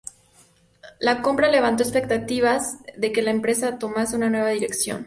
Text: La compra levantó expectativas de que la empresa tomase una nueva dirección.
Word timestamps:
La 0.99 1.21
compra 1.21 1.47
levantó 1.51 1.83
expectativas 1.83 2.79
de 2.97 3.11
que 3.11 3.21
la 3.21 3.29
empresa 3.29 3.77
tomase 3.77 4.15
una 4.15 4.31
nueva 4.31 4.49
dirección. 4.49 4.99